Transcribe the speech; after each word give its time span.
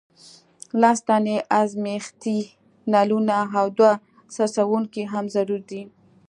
لس 0.81 0.99
دانې 1.07 1.37
ازمیښتي 1.59 2.37
نلونه 2.91 3.37
او 3.59 3.65
دوه 3.77 3.91
څڅونکي 4.33 5.03
هم 5.13 5.25
ضروري 5.35 5.65
دي. 5.69 5.81